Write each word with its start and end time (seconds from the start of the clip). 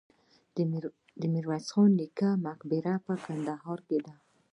د 1.19 1.21
میرویس 1.33 1.69
نیکه 1.97 2.29
مقبره 2.45 2.93
په 3.05 3.13
کندهار 3.25 3.79
کې 3.87 3.99
ده 4.05 4.13